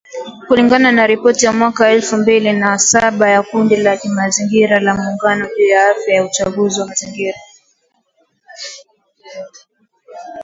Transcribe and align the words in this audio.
Kulingana 0.47 0.91
na 0.91 1.07
ripoti 1.07 1.45
ya 1.45 1.51
mwaka 1.53 1.89
elfu 1.91 2.17
mbili 2.17 2.47
kumi 2.49 2.59
na 2.59 2.77
saba 2.79 3.29
ya 3.29 3.43
kundi 3.43 3.75
la 3.75 3.97
kimazingira 3.97 4.79
la 4.79 4.95
Muungano 4.95 5.47
juu 5.57 5.63
ya 5.65 5.89
Afya 5.91 6.19
na 6.21 6.25
Uchafuzi 6.25 6.79
wa 6.79 6.87
mazingira 6.87 7.37